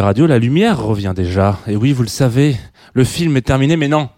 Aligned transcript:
Radio, 0.00 0.26
la 0.26 0.38
lumière 0.38 0.82
revient 0.82 1.12
déjà. 1.14 1.58
Et 1.66 1.76
oui, 1.76 1.92
vous 1.92 2.02
le 2.02 2.08
savez, 2.08 2.56
le 2.94 3.04
film 3.04 3.36
est 3.36 3.42
terminé, 3.42 3.76
mais 3.76 3.88
non. 3.88 4.08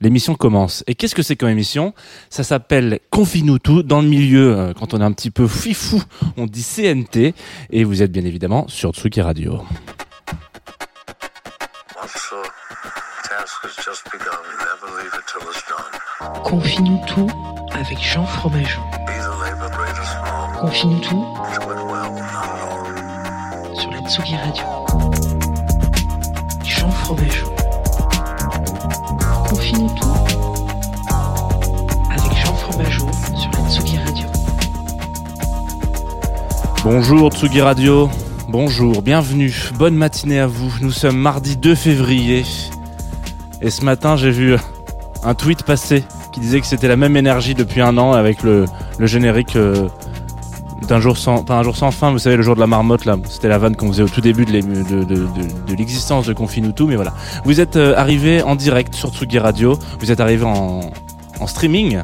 L'émission 0.00 0.34
commence. 0.34 0.84
Et 0.86 0.94
qu'est-ce 0.94 1.14
que 1.14 1.22
c'est 1.22 1.36
comme 1.36 1.48
émission? 1.48 1.92
Ça 2.30 2.44
s'appelle 2.44 3.00
Confine-nous 3.10 3.58
tout. 3.58 3.82
Dans 3.82 4.00
le 4.00 4.08
milieu, 4.08 4.56
euh, 4.56 4.72
quand 4.72 4.94
on 4.94 5.00
est 5.00 5.04
un 5.04 5.12
petit 5.12 5.30
peu 5.30 5.48
fifou, 5.48 6.00
on 6.36 6.46
dit 6.46 6.62
CNT. 6.62 7.34
Et 7.70 7.84
vous 7.84 8.02
êtes 8.02 8.12
bien 8.12 8.24
évidemment 8.24 8.66
sur 8.68 8.92
Tsugi 8.92 9.20
Radio. 9.20 9.60
Confine-nous 16.44 17.00
tout 17.06 17.28
avec 17.72 17.98
Jean 18.00 18.24
Fromageau. 18.24 18.80
Confine-nous 20.60 21.00
tout 21.00 21.26
sur 23.74 23.90
la 23.90 24.00
Tsugi 24.08 24.36
Radio. 24.36 24.77
Bonjour 36.84 37.30
Tsugi 37.32 37.62
Radio. 37.62 38.10
Bonjour, 38.48 39.00
bienvenue. 39.00 39.54
Bonne 39.78 39.94
matinée 39.94 40.38
à 40.38 40.46
vous. 40.46 40.70
Nous 40.82 40.90
sommes 40.90 41.16
mardi 41.16 41.56
2 41.56 41.74
février. 41.74 42.44
Et 43.62 43.70
ce 43.70 43.84
matin, 43.86 44.16
j'ai 44.16 44.30
vu 44.30 44.56
un 45.24 45.34
tweet 45.34 45.62
passer 45.62 46.04
qui 46.32 46.40
disait 46.40 46.60
que 46.60 46.66
c'était 46.66 46.88
la 46.88 46.96
même 46.96 47.16
énergie 47.16 47.54
depuis 47.54 47.80
un 47.80 47.96
an 47.96 48.12
avec 48.12 48.42
le, 48.42 48.66
le 48.98 49.06
générique 49.06 49.56
euh, 49.56 49.88
d'un 50.86 51.00
jour 51.00 51.16
sans, 51.18 51.44
un 51.50 51.62
jour 51.62 51.76
sans 51.76 51.90
fin, 51.90 52.10
vous 52.12 52.18
savez, 52.18 52.36
le 52.36 52.42
jour 52.42 52.54
de 52.54 52.60
la 52.60 52.66
marmotte 52.66 53.04
là. 53.04 53.16
C'était 53.28 53.48
la 53.48 53.58
vanne 53.58 53.76
qu'on 53.76 53.88
faisait 53.88 54.02
au 54.02 54.08
tout 54.08 54.20
début 54.20 54.44
de 54.44 54.52
l'ému- 54.52 54.84
de, 54.84 55.04
de, 55.04 55.74
l'existence 55.76 56.30
Confine 56.36 56.72
tout, 56.72 56.86
mais 56.86 56.96
voilà. 56.96 57.12
Vous 57.44 57.60
êtes 57.60 57.76
euh, 57.76 57.94
arrivé 57.96 58.42
en 58.42 58.54
direct 58.54 58.94
sur 58.94 59.10
Tsugi 59.10 59.38
Radio. 59.38 59.78
Vous 60.00 60.12
êtes 60.12 60.20
arrivé 60.20 60.44
en, 60.44 60.80
en 61.40 61.46
streaming 61.46 61.98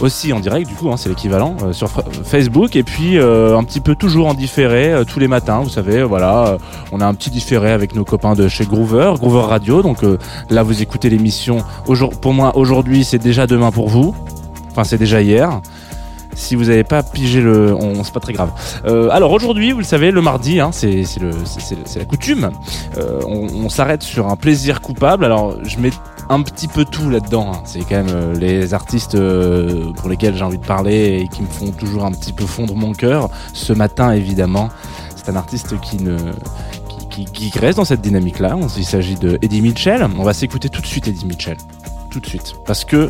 aussi 0.00 0.32
en 0.32 0.40
direct 0.40 0.68
du 0.68 0.74
coup 0.74 0.90
hein, 0.90 0.96
c'est 0.96 1.08
l'équivalent 1.08 1.54
euh, 1.62 1.72
sur 1.72 1.88
Facebook 2.24 2.74
et 2.74 2.82
puis 2.82 3.16
euh, 3.16 3.56
un 3.56 3.62
petit 3.62 3.78
peu 3.80 3.94
toujours 3.94 4.26
en 4.26 4.34
différé 4.34 4.92
tous 5.06 5.20
les 5.20 5.28
matins 5.28 5.60
vous 5.60 5.68
savez 5.68 6.02
voilà 6.02 6.58
on 6.90 7.00
a 7.00 7.06
un 7.06 7.14
petit 7.14 7.30
différé 7.30 7.70
avec 7.70 7.94
nos 7.94 8.04
copains 8.04 8.34
de 8.34 8.48
chez 8.48 8.64
Groover 8.66 9.12
Groover 9.20 9.46
Radio 9.46 9.82
donc 9.82 9.98
là 10.50 10.64
vous 10.64 10.82
écoutez 10.82 11.10
l'émission 11.10 11.58
pour 12.20 12.32
moi 12.32 12.56
aujourd'hui 12.56 13.04
c'est 13.04 13.20
déjà 13.20 13.46
demain 13.46 13.70
pour 13.70 13.88
vous 13.88 14.16
enfin 14.72 14.82
c'est 14.82 14.98
déjà 14.98 15.22
hier 15.22 15.60
si 16.34 16.54
vous 16.54 16.64
n'avez 16.64 16.84
pas 16.84 17.02
pigé 17.02 17.40
le, 17.40 17.76
c'est 18.02 18.12
pas 18.12 18.20
très 18.20 18.32
grave. 18.32 18.50
Euh, 18.86 19.08
alors 19.10 19.32
aujourd'hui, 19.32 19.72
vous 19.72 19.78
le 19.78 19.84
savez, 19.84 20.10
le 20.10 20.20
mardi, 20.20 20.60
hein, 20.60 20.70
c'est 20.72 21.04
la 21.96 22.04
coutume. 22.04 22.50
Euh, 22.98 23.20
on 23.26 23.68
s'arrête 23.68 24.02
sur 24.02 24.28
un 24.28 24.36
plaisir 24.36 24.80
coupable. 24.80 25.24
Alors 25.24 25.56
je 25.64 25.78
mets 25.78 25.90
un 26.28 26.42
petit 26.42 26.68
peu 26.68 26.84
tout 26.84 27.10
là-dedans. 27.10 27.52
hein. 27.54 27.62
C'est 27.64 27.80
quand 27.80 27.96
même 27.96 28.08
euh, 28.10 28.34
les 28.34 28.74
artistes 28.74 29.16
pour 29.96 30.08
lesquels 30.08 30.36
j'ai 30.36 30.44
envie 30.44 30.58
de 30.58 30.66
parler 30.66 31.20
et 31.20 31.28
qui 31.28 31.42
me 31.42 31.48
font 31.48 31.70
toujours 31.70 32.04
un 32.04 32.12
petit 32.12 32.32
peu 32.32 32.46
fondre 32.46 32.74
mon 32.74 32.92
cœur. 32.92 33.30
Ce 33.52 33.72
matin, 33.72 34.12
évidemment, 34.12 34.70
c'est 35.16 35.30
un 35.30 35.36
artiste 35.36 35.80
qui 35.80 35.98
qui, 37.10 37.26
qui, 37.26 37.58
reste 37.58 37.76
dans 37.76 37.84
cette 37.84 38.00
dynamique-là. 38.00 38.56
Il 38.76 38.84
s'agit 38.84 39.14
de 39.14 39.38
Eddie 39.40 39.62
Mitchell. 39.62 40.04
On 40.18 40.24
va 40.24 40.32
s'écouter 40.32 40.68
tout 40.68 40.80
de 40.80 40.86
suite 40.86 41.06
Eddie 41.06 41.26
Mitchell. 41.26 41.56
Tout 42.10 42.18
de 42.18 42.26
suite. 42.26 42.54
Parce 42.66 42.84
que 42.84 43.08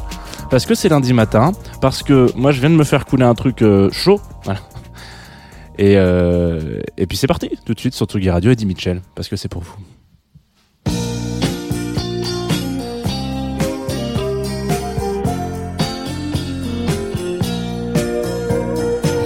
parce 0.50 0.66
que 0.66 0.74
c'est 0.74 0.88
lundi 0.88 1.12
matin. 1.12 1.52
Parce 1.80 2.02
que 2.02 2.30
moi, 2.36 2.52
je 2.52 2.60
viens 2.60 2.70
de 2.70 2.76
me 2.76 2.84
faire 2.84 3.06
couler 3.06 3.24
un 3.24 3.34
truc 3.34 3.62
euh, 3.62 3.90
chaud. 3.90 4.20
Voilà. 4.44 4.60
Et, 5.78 5.94
euh, 5.96 6.80
et 6.96 7.06
puis 7.06 7.16
c'est 7.18 7.26
parti, 7.26 7.50
tout 7.64 7.74
de 7.74 7.80
suite 7.80 7.94
sur 7.94 8.06
Tsugi 8.06 8.30
Radio, 8.30 8.52
Eddie 8.52 8.66
Mitchell, 8.66 9.02
parce 9.14 9.28
que 9.28 9.36
c'est 9.36 9.48
pour 9.48 9.62
vous. 9.62 9.74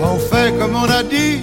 On 0.02 0.18
fait 0.18 0.58
comme 0.58 0.74
on 0.74 0.88
a 0.88 1.02
dit, 1.02 1.40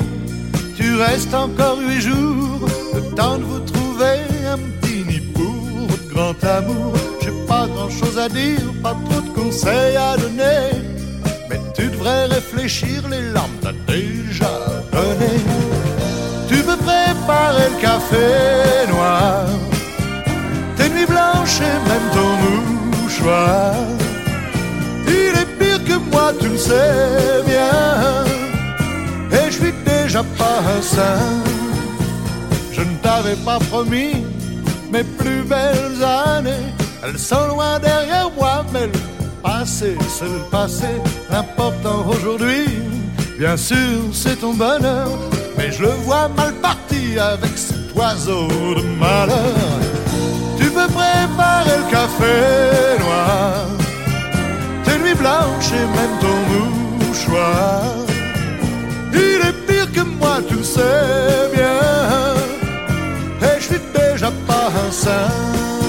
tu 0.75 0.95
restes 0.95 1.33
encore 1.35 1.77
huit 1.79 2.01
jours, 2.01 2.67
le 2.95 3.15
temps 3.15 3.37
de 3.37 3.43
vous 3.43 3.59
trouver 3.59 4.21
un 4.47 4.57
petit 4.57 5.05
nid 5.05 5.21
pour 5.33 5.87
votre 5.87 6.07
grand 6.09 6.43
amour. 6.43 7.14
Pas 7.65 7.71
grand 7.71 7.89
chose 7.89 8.19
à 8.19 8.29
dire, 8.29 8.61
pas 8.83 8.95
trop 9.09 9.21
de 9.21 9.29
conseils 9.29 9.97
à 9.97 10.15
donner, 10.17 10.69
mais 11.49 11.59
tu 11.75 11.87
devrais 11.87 12.25
réfléchir, 12.25 13.01
les 13.09 13.31
larmes 13.33 13.57
t'as 13.59 13.71
déjà 13.91 14.51
donné. 14.91 15.33
Tu 16.47 16.57
peux 16.57 16.77
préparer 16.77 17.69
le 17.73 17.81
café 17.81 18.87
noir, 18.87 19.45
tes 20.77 20.89
nuits 20.89 21.07
blanches 21.07 21.59
et 21.61 21.77
même 21.89 22.07
ton 22.13 23.01
mouchoir. 23.01 23.73
Il 25.07 25.33
est 25.41 25.51
pire 25.57 25.83
que 25.83 25.97
moi, 26.11 26.33
tu 26.39 26.49
le 26.49 26.57
sais 26.57 27.41
bien. 27.47 28.25
Et 29.31 29.49
je 29.49 29.57
suis 29.57 29.73
déjà 29.87 30.21
pas 30.37 30.59
un 30.77 30.81
saint. 30.83 31.41
Je 32.71 32.81
ne 32.81 32.95
t'avais 33.01 33.37
pas 33.37 33.57
promis 33.57 34.23
mes 34.91 35.03
plus 35.03 35.41
belles 35.41 36.03
années. 36.03 36.84
Elles 37.07 37.19
sont 37.19 37.47
loin 37.47 37.77
derrière 37.77 38.31
moi, 38.35 38.65
mais 38.73 38.87
le 38.87 38.99
passé, 39.43 39.95
c'est 40.09 40.25
le 40.25 40.39
passé. 40.49 40.87
L'important 41.29 42.03
aujourd'hui, 42.07 42.65
bien 43.37 43.55
sûr, 43.55 43.99
c'est 44.11 44.37
ton 44.37 44.53
bonheur. 44.55 45.09
Mais 45.55 45.71
je 45.71 45.83
le 45.83 45.89
vois 46.05 46.27
mal 46.29 46.53
parti 46.55 47.19
avec 47.19 47.55
cet 47.55 47.95
oiseau 47.95 48.47
de 48.47 48.81
malheur. 48.99 49.55
Tu 50.57 50.65
peux 50.65 50.87
préparer 50.87 51.77
le 51.77 51.91
café 51.91 53.03
noir 53.03 53.67
tes 54.83 54.97
nuits 54.97 55.13
blanches 55.13 55.71
et 55.73 55.85
même 55.97 56.15
ton 56.19 57.05
mouchoir. 57.05 57.83
Il 59.13 59.41
est 59.47 59.65
pire 59.67 59.91
que 59.91 60.01
moi, 60.01 60.39
tu 60.47 60.55
le 60.55 60.63
sais 60.63 61.51
bien. 61.53 61.81
Et 63.43 63.59
je 63.59 63.65
suis 63.65 63.81
déjà 63.93 64.31
pas 64.47 64.71
un 64.87 64.91
saint. 64.91 65.84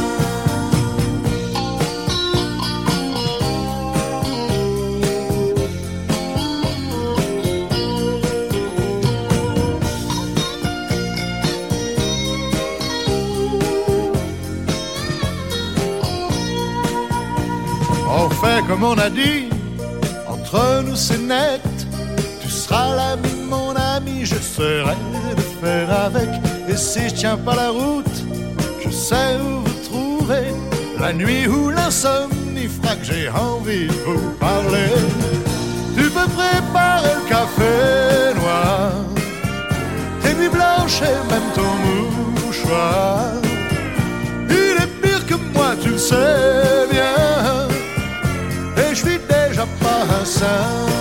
comme 18.68 18.82
on 18.84 18.98
a 18.98 19.08
dit, 19.08 19.48
entre 20.28 20.82
nous 20.84 20.96
c'est 20.96 21.18
net. 21.18 21.62
Tu 22.42 22.48
seras 22.48 22.94
l'ami 22.94 23.30
de 23.30 23.48
mon 23.48 23.74
ami, 23.74 24.24
je 24.24 24.34
serai 24.34 24.96
de 25.36 25.42
faire 25.60 25.90
avec. 25.90 26.28
Et 26.68 26.76
si 26.76 27.08
je 27.08 27.14
tiens 27.14 27.36
pas 27.36 27.54
la 27.54 27.70
route, 27.70 28.16
je 28.84 28.90
sais 28.90 29.36
où 29.40 29.60
vous 29.60 29.84
trouver. 29.88 30.46
La 30.98 31.12
nuit 31.12 31.46
où 31.46 31.70
l'insomnie 31.70 32.68
fera 32.68 32.96
que 32.96 33.04
j'ai 33.04 33.28
envie 33.28 33.86
de 33.86 33.92
vous 34.04 34.30
parler. 34.40 34.90
Tu 35.96 36.04
peux 36.04 36.30
préparer 36.40 37.14
le 37.20 37.28
café 37.28 38.34
noir, 38.40 38.92
tes 40.22 40.34
nuits 40.34 40.48
blanches 40.48 41.02
et 41.02 41.32
même 41.32 41.48
ton 41.54 41.72
mouchoir. 42.40 43.32
Il 44.48 44.76
est 44.82 44.92
pire 45.02 45.24
que 45.26 45.34
moi, 45.54 45.74
tu 45.82 45.90
le 45.90 45.98
sais. 45.98 46.35
sun 50.46 50.95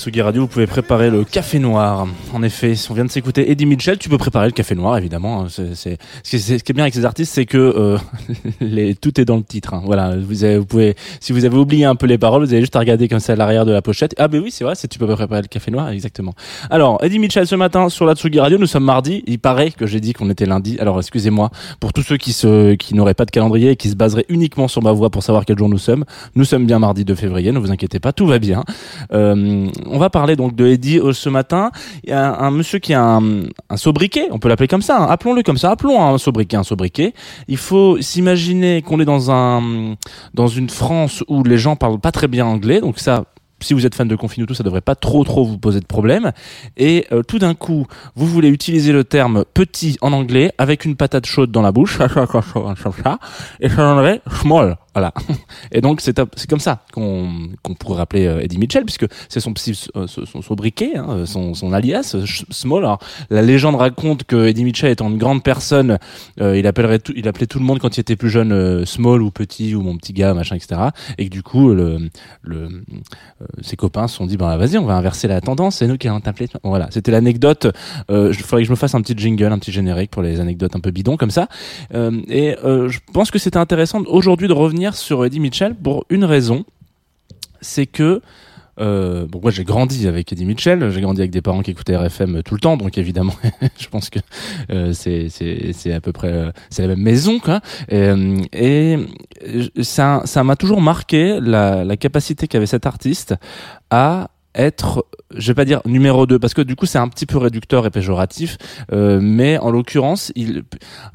Tsugi 0.00 0.22
Radio, 0.22 0.40
vous 0.40 0.48
pouvez 0.48 0.66
préparer 0.66 1.10
le 1.10 1.24
café 1.24 1.58
noir. 1.58 2.06
En 2.32 2.42
effet, 2.42 2.72
on 2.88 2.94
vient 2.94 3.04
de 3.04 3.10
s'écouter 3.10 3.50
Eddie 3.50 3.66
Mitchell, 3.66 3.98
tu 3.98 4.08
peux 4.08 4.16
préparer 4.16 4.46
le 4.46 4.52
café 4.52 4.74
noir, 4.74 4.96
évidemment. 4.96 5.46
C'est, 5.50 5.74
c'est... 5.74 5.98
Ce, 6.22 6.30
qui 6.62 6.72
est, 6.72 6.72
bien 6.72 6.84
avec 6.84 6.94
ces 6.94 7.04
artistes, 7.04 7.34
c'est 7.34 7.44
que 7.44 7.58
euh, 7.58 8.94
tout 9.02 9.20
est 9.20 9.26
dans 9.26 9.36
le 9.36 9.42
titre. 9.42 9.74
hein. 9.74 9.82
Voilà, 9.84 10.16
vous, 10.16 10.64
pouvez, 10.64 10.96
si 11.20 11.34
vous 11.34 11.44
avez 11.44 11.58
oublié 11.58 11.84
un 11.84 11.96
peu 11.96 12.06
les 12.06 12.16
paroles, 12.16 12.42
vous 12.42 12.50
avez 12.50 12.62
juste 12.62 12.76
à 12.76 12.78
regarder 12.78 13.08
comme 13.08 13.20
ça 13.20 13.34
à 13.34 13.36
l'arrière 13.36 13.66
de 13.66 13.72
la 13.72 13.82
pochette. 13.82 14.14
Ah 14.16 14.26
ben 14.26 14.40
oui, 14.42 14.50
c'est 14.50 14.64
vrai, 14.64 14.74
c'est 14.74 14.88
tu 14.88 14.98
peux 14.98 15.06
préparer 15.06 15.42
le 15.42 15.48
café 15.48 15.70
noir, 15.70 15.90
exactement. 15.90 16.32
Alors, 16.70 17.04
Eddie 17.04 17.18
Mitchell 17.18 17.46
ce 17.46 17.54
matin 17.54 17.90
sur 17.90 18.06
la 18.06 18.14
Tsugi 18.14 18.40
Radio, 18.40 18.56
nous 18.56 18.66
sommes 18.66 18.84
mardi. 18.84 19.22
Il 19.26 19.38
paraît 19.38 19.70
que 19.70 19.86
j'ai 19.86 20.00
dit 20.00 20.14
qu'on 20.14 20.30
était 20.30 20.46
lundi. 20.46 20.78
Alors, 20.80 20.98
excusez-moi 20.98 21.50
pour 21.78 21.92
tous 21.92 22.00
ceux 22.00 22.16
qui 22.16 22.94
n'auraient 22.94 23.12
pas 23.12 23.26
de 23.26 23.30
calendrier 23.30 23.72
et 23.72 23.76
qui 23.76 23.90
se 23.90 23.96
baseraient 23.96 24.26
uniquement 24.30 24.66
sur 24.66 24.82
ma 24.82 24.92
voix 24.92 25.10
pour 25.10 25.22
savoir 25.22 25.44
quel 25.44 25.58
jour 25.58 25.68
nous 25.68 25.76
sommes. 25.76 26.06
Nous 26.36 26.46
sommes 26.46 26.64
bien 26.64 26.78
mardi 26.78 27.04
2 27.04 27.14
février. 27.16 27.52
Ne 27.52 27.58
vous 27.58 27.70
inquiétez 27.70 28.00
pas, 28.00 28.14
tout 28.14 28.26
va 28.26 28.38
bien. 28.38 28.64
Euh, 29.12 29.68
on 29.90 29.98
va 29.98 30.10
parler 30.10 30.36
donc 30.36 30.54
de 30.54 30.66
Eddie 30.66 30.98
euh, 30.98 31.12
ce 31.12 31.28
matin. 31.28 31.70
Il 32.04 32.10
y 32.10 32.12
a 32.12 32.38
un, 32.38 32.50
monsieur 32.50 32.78
qui 32.78 32.94
a 32.94 33.02
un, 33.02 33.42
un 33.68 33.76
sobriquet, 33.76 34.28
on 34.30 34.38
peut 34.38 34.48
l'appeler 34.48 34.68
comme 34.68 34.82
ça, 34.82 34.98
hein. 34.98 35.06
appelons-le 35.08 35.42
comme 35.42 35.58
ça, 35.58 35.70
appelons 35.70 36.02
un 36.02 36.18
sobriquet 36.18 36.56
un 36.56 36.62
sobriquet. 36.62 37.14
Il 37.48 37.56
faut 37.56 38.00
s'imaginer 38.00 38.82
qu'on 38.82 39.00
est 39.00 39.04
dans 39.04 39.30
un 39.30 39.96
dans 40.34 40.48
une 40.48 40.70
France 40.70 41.24
où 41.28 41.42
les 41.44 41.58
gens 41.58 41.76
parlent 41.76 42.00
pas 42.00 42.12
très 42.12 42.28
bien 42.28 42.46
anglais, 42.46 42.80
donc 42.80 42.98
ça 42.98 43.24
si 43.62 43.74
vous 43.74 43.86
êtes 43.86 43.94
fan 43.94 44.08
de 44.08 44.16
Confinuto, 44.16 44.54
ça 44.54 44.62
devrait 44.62 44.80
pas 44.80 44.94
trop 44.94 45.24
trop 45.24 45.44
vous 45.44 45.58
poser 45.58 45.80
de 45.80 45.86
problème. 45.86 46.32
Et 46.76 47.06
euh, 47.12 47.22
tout 47.22 47.38
d'un 47.38 47.54
coup, 47.54 47.86
vous 48.14 48.26
voulez 48.26 48.48
utiliser 48.48 48.92
le 48.92 49.04
terme 49.04 49.44
petit 49.52 49.98
en 50.00 50.12
anglais 50.12 50.52
avec 50.58 50.84
une 50.84 50.96
patate 50.96 51.26
chaude 51.26 51.50
dans 51.50 51.62
la 51.62 51.72
bouche, 51.72 51.98
et 53.60 53.68
ça 53.68 53.76
donnerait 53.76 54.20
small. 54.40 54.76
Voilà. 54.94 55.12
Et 55.72 55.80
donc 55.80 56.00
c'est 56.00 56.16
comme 56.48 56.60
ça 56.60 56.84
qu'on 56.92 57.74
pourrait 57.78 57.98
rappeler 57.98 58.26
euh, 58.26 58.40
Eddie 58.40 58.58
Mitchell 58.58 58.84
puisque 58.84 59.06
c'est 59.28 59.40
son 59.40 59.52
euh, 59.96 60.06
son, 60.06 60.26
son 60.26 60.42
sobriquet, 60.42 60.96
hein, 60.96 61.24
son 61.26 61.72
alias 61.72 62.16
Small. 62.50 62.84
Alors, 62.84 62.98
la 63.30 63.42
légende 63.42 63.76
raconte 63.76 64.24
que 64.24 64.48
Eddie 64.48 64.64
Mitchell 64.64 64.90
étant 64.90 65.08
une 65.08 65.18
grande 65.18 65.42
personne, 65.42 65.98
euh, 66.40 66.58
il 66.58 66.66
appellerait 66.66 66.98
tout, 66.98 67.12
il 67.16 67.28
appelait 67.28 67.46
tout 67.46 67.58
le 67.58 67.64
monde 67.64 67.78
quand 67.78 67.96
il 67.96 68.00
était 68.00 68.16
plus 68.16 68.30
jeune 68.30 68.84
Small 68.84 69.22
ou 69.22 69.30
petit 69.30 69.74
ou 69.74 69.82
mon 69.82 69.96
petit 69.96 70.12
gars 70.12 70.34
machin 70.34 70.56
etc. 70.56 70.80
Et 71.18 71.26
que 71.26 71.30
du 71.30 71.42
coup 71.42 71.74
ses 73.62 73.76
copains 73.76 74.08
se 74.08 74.16
sont 74.16 74.26
dit 74.26 74.36
ben 74.36 74.56
vas-y 74.56 74.78
on 74.78 74.86
va 74.86 74.94
inverser 74.94 75.28
la 75.28 75.40
tendance 75.40 75.76
c'est 75.76 75.86
nous 75.86 75.96
qui 75.96 76.08
allons 76.08 76.20
t'appeler 76.20 76.48
voilà 76.64 76.88
c'était 76.90 77.10
l'anecdote 77.10 77.68
je 78.08 78.32
faudrait 78.42 78.62
que 78.62 78.66
je 78.66 78.70
me 78.70 78.76
fasse 78.76 78.94
un 78.94 79.00
petit 79.00 79.14
jingle 79.16 79.52
un 79.52 79.58
petit 79.58 79.72
générique 79.72 80.10
pour 80.10 80.22
les 80.22 80.40
anecdotes 80.40 80.74
un 80.74 80.80
peu 80.80 80.90
bidons 80.90 81.16
comme 81.16 81.30
ça 81.30 81.48
et 81.92 82.56
je 82.62 82.98
pense 83.12 83.30
que 83.30 83.38
c'était 83.38 83.58
intéressant 83.58 84.02
aujourd'hui 84.06 84.48
de 84.48 84.52
revenir 84.52 84.79
sur 84.92 85.24
Eddie 85.24 85.40
Mitchell 85.40 85.74
pour 85.74 86.04
une 86.08 86.24
raison. 86.24 86.64
C'est 87.60 87.86
que 87.86 88.22
euh, 88.80 89.26
bon, 89.26 89.40
moi 89.42 89.50
j'ai 89.50 89.64
grandi 89.64 90.08
avec 90.08 90.32
Eddie 90.32 90.46
Mitchell, 90.46 90.90
j'ai 90.90 91.00
grandi 91.00 91.20
avec 91.20 91.30
des 91.30 91.42
parents 91.42 91.60
qui 91.62 91.72
écoutaient 91.72 91.96
RFM 91.96 92.42
tout 92.42 92.54
le 92.54 92.60
temps, 92.60 92.76
donc 92.78 92.96
évidemment, 92.96 93.34
je 93.78 93.88
pense 93.88 94.08
que 94.08 94.20
euh, 94.70 94.92
c'est 94.94 95.92
à 95.92 96.00
peu 96.00 96.12
près 96.12 96.32
euh, 96.32 96.50
c'est 96.70 96.82
la 96.82 96.88
même 96.88 97.02
maison 97.02 97.40
quoi. 97.40 97.60
Et, 97.90 98.14
euh, 98.54 99.04
ça 99.82 100.22
ça 100.24 100.44
m'a 100.44 100.56
toujours 100.56 100.80
marqué 100.80 101.40
la 101.40 101.96
capacité 101.96 102.48
qu'avait 102.48 102.66
cet 102.66 102.86
artiste 102.86 103.34
à 103.90 104.30
être, 104.54 105.06
je 105.34 105.46
vais 105.48 105.54
pas 105.54 105.64
dire 105.64 105.80
numéro 105.84 106.26
2 106.26 106.38
parce 106.38 106.54
que 106.54 106.62
du 106.62 106.74
coup 106.76 106.86
c'est 106.86 106.98
un 106.98 107.08
petit 107.08 107.26
peu 107.26 107.38
réducteur 107.38 107.86
et 107.86 107.90
péjoratif, 107.90 108.58
euh, 108.92 109.20
mais 109.22 109.58
en 109.58 109.70
l'occurrence, 109.70 110.32
il, 110.34 110.64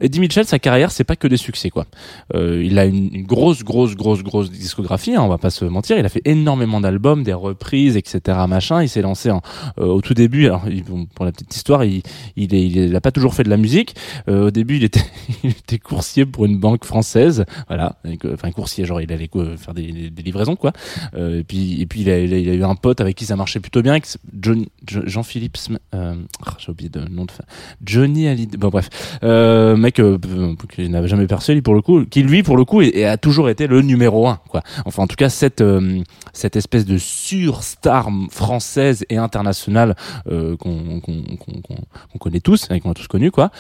Eddie 0.02 0.20
Mitchell, 0.20 0.46
sa 0.46 0.60
carrière, 0.60 0.92
c'est 0.92 1.04
pas 1.04 1.16
que 1.16 1.28
des 1.28 1.38
succès 1.38 1.70
quoi. 1.70 1.86
Euh, 2.34 2.64
il 2.64 2.80
a 2.80 2.86
une, 2.86 3.14
une 3.14 3.26
grosse, 3.26 3.64
grosse, 3.64 3.96
grosse, 3.96 4.24
grosse 4.24 4.50
discographie, 4.52 5.16
hein, 5.16 5.22
on 5.22 5.28
va 5.28 5.38
pas 5.38 5.50
se 5.50 5.66
mentir. 5.66 5.98
Il 5.98 6.06
a 6.06 6.10
fait 6.10 6.22
énormément 6.26 6.80
d'albums, 6.80 7.24
des 7.24 7.34
reprises, 7.34 7.98
etc. 7.98 8.20
Machin. 8.48 8.82
Il 8.82 8.90
s'est 8.90 9.02
lancé 9.02 9.32
en, 9.32 9.42
euh, 9.80 9.86
au 9.86 10.02
tout 10.02 10.14
début. 10.14 10.46
Alors 10.46 10.64
il- 10.70 10.84
pour 11.14 11.26
la 11.26 11.32
petite 11.32 11.54
histoire, 11.56 11.84
il, 11.84 12.02
il, 12.38 12.54
est, 12.56 12.66
il 12.68 12.96
a 12.96 13.02
pas 13.02 13.12
toujours 13.12 13.34
fait 13.34 13.44
de 13.44 13.50
la 13.50 13.58
musique. 13.58 13.96
Euh, 14.30 14.48
au 14.48 14.52
début, 14.52 14.78
il 14.78 14.84
était, 14.86 15.04
il 15.44 15.50
était 15.52 15.78
coursier 15.80 16.26
pour 16.26 16.46
une 16.46 16.58
banque 16.60 16.86
française, 16.86 17.46
voilà. 17.68 17.98
Enfin 18.34 18.52
coursier, 18.52 18.86
genre 18.86 19.02
il 19.02 19.12
allait 19.12 19.30
faire 19.58 19.74
des, 19.74 20.10
des 20.10 20.24
livraisons 20.24 20.56
quoi. 20.56 20.72
Euh, 21.16 21.40
et 21.40 21.44
puis, 21.44 21.82
et 21.82 21.86
puis 21.86 22.02
il 22.02 22.10
a, 22.10 22.20
il 22.20 22.34
a- 22.34 22.38
il 22.38 22.50
a 22.50 22.54
eu 22.54 22.64
un 22.64 22.76
pote 22.76 23.02
avec 23.02 23.16
qui 23.18 23.25
ça 23.26 23.36
marchait 23.36 23.60
plutôt 23.60 23.82
bien, 23.82 24.00
qui 24.00 24.16
John, 24.40 24.66
Jo- 24.88 25.04
Jean-Philippe, 25.06 25.58
euh, 25.94 26.16
ah, 26.46 26.54
j'ai 26.58 26.72
oublié 26.72 26.90
le 26.94 27.06
nom 27.10 27.26
de 27.26 27.32
Johnny 27.84 28.28
Hallyday. 28.28 28.58
Bon 28.58 28.70
bref, 28.70 28.90
euh, 29.24 29.76
mec 29.76 30.00
euh, 30.00 30.18
euh, 30.28 30.54
qui 30.74 30.88
n'avait 30.90 31.08
jamais 31.08 31.28
percé 31.28 31.54
lui 31.54 31.62
pour 31.62 31.74
le 31.74 31.82
coup, 31.82 32.06
qui 32.06 32.24
lui 32.24 32.44
pour 32.44 32.58
le 32.58 32.66
coup 32.66 32.82
a 32.82 33.18
toujours 33.18 33.50
été 33.50 33.68
le 33.68 33.82
numéro 33.82 34.28
un 34.28 34.40
quoi. 34.50 34.62
Enfin 34.86 35.04
en 35.04 35.08
tout 35.08 35.16
cas 35.16 35.30
cette 35.30 35.62
euh, 35.62 36.02
espèce 36.54 36.86
de 36.86 36.98
surstar 36.98 38.10
française 38.30 39.06
et 39.10 39.18
internationale 39.18 39.96
qu'on 40.26 41.02
connaît 42.20 42.40
tous 42.40 42.68
et 42.72 42.80
qu'on 42.80 42.92
a 42.92 42.94
tous 42.94 43.08
connu 43.08 43.32
quoi. 43.32 43.52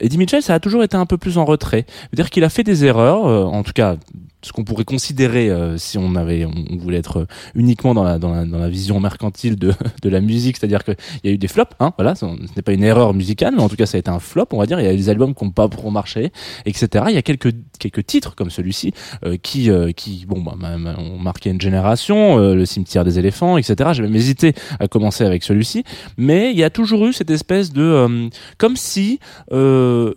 Eddie 0.00 0.18
Mitchell 0.18 0.42
ça 0.42 0.54
a 0.54 0.60
toujours 0.60 0.82
été 0.82 0.96
un 0.96 1.06
peu 1.06 1.18
plus 1.18 1.38
en 1.38 1.44
retrait. 1.44 1.86
C'est-à-dire 2.10 2.30
qu'il 2.30 2.44
a 2.44 2.48
fait 2.48 2.64
des 2.64 2.84
erreurs, 2.84 3.24
en 3.24 3.62
tout 3.62 3.72
cas 3.72 3.96
ce 4.44 4.52
qu'on 4.52 4.64
pourrait 4.64 4.84
considérer 4.84 5.50
euh, 5.50 5.78
si 5.78 5.98
on 5.98 6.14
avait 6.14 6.44
on 6.44 6.76
voulait 6.76 6.98
être 6.98 7.20
euh, 7.20 7.26
uniquement 7.54 7.94
dans 7.94 8.04
la 8.04 8.18
dans 8.18 8.32
la, 8.32 8.44
dans 8.44 8.58
la 8.58 8.68
vision 8.68 9.00
mercantile 9.00 9.56
de 9.56 9.72
de 10.02 10.08
la 10.08 10.20
musique 10.20 10.56
c'est-à-dire 10.56 10.84
que 10.84 10.92
il 11.22 11.28
y 11.28 11.32
a 11.32 11.34
eu 11.34 11.38
des 11.38 11.48
flops 11.48 11.74
hein 11.80 11.92
voilà 11.96 12.14
ce 12.14 12.26
n'est 12.26 12.62
pas 12.62 12.72
une 12.72 12.84
erreur 12.84 13.14
musicale 13.14 13.54
mais 13.56 13.62
en 13.62 13.68
tout 13.68 13.76
cas 13.76 13.86
ça 13.86 13.96
a 13.96 14.00
été 14.00 14.10
un 14.10 14.20
flop 14.20 14.46
on 14.52 14.58
va 14.58 14.66
dire. 14.66 14.78
Il 14.80 14.84
y 14.84 14.88
a 14.88 14.94
des 14.94 15.08
albums 15.08 15.34
qui 15.34 15.44
n'ont 15.44 15.50
pas 15.50 15.68
trop 15.68 15.90
marché 15.90 16.32
etc 16.66 17.06
il 17.08 17.14
y 17.14 17.18
a 17.18 17.22
quelques 17.22 17.52
quelques 17.78 18.06
titres 18.06 18.34
comme 18.34 18.50
celui-ci 18.50 18.92
euh, 19.24 19.36
qui 19.36 19.70
euh, 19.70 19.92
qui 19.92 20.26
bon 20.26 20.40
bah, 20.40 20.54
ont 20.98 21.18
marqué 21.18 21.50
une 21.50 21.60
génération 21.60 22.38
euh, 22.38 22.54
le 22.54 22.66
cimetière 22.66 23.04
des 23.04 23.18
éléphants 23.18 23.56
etc 23.56 23.90
j'ai 23.92 24.02
même 24.02 24.14
hésité 24.14 24.54
à 24.80 24.88
commencer 24.88 25.24
avec 25.24 25.42
celui-ci 25.42 25.84
mais 26.16 26.50
il 26.50 26.58
y 26.58 26.64
a 26.64 26.70
toujours 26.70 27.06
eu 27.06 27.12
cette 27.12 27.30
espèce 27.30 27.72
de 27.72 27.82
euh, 27.82 28.28
comme 28.58 28.76
si 28.76 29.18